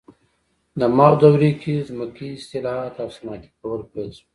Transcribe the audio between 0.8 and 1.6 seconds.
ماو دورې